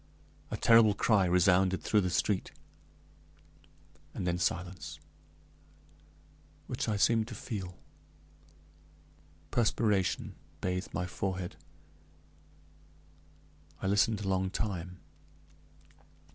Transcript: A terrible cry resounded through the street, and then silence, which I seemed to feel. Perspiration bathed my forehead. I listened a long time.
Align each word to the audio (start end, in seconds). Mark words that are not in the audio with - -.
A 0.49 0.57
terrible 0.57 0.95
cry 0.95 1.25
resounded 1.25 1.83
through 1.83 2.01
the 2.01 2.09
street, 2.09 2.49
and 4.15 4.25
then 4.25 4.39
silence, 4.39 4.99
which 6.65 6.89
I 6.89 6.97
seemed 6.97 7.27
to 7.27 7.35
feel. 7.35 7.77
Perspiration 9.51 10.33
bathed 10.59 10.91
my 10.91 11.05
forehead. 11.05 11.55
I 13.79 13.85
listened 13.85 14.21
a 14.21 14.27
long 14.27 14.49
time. 14.49 15.01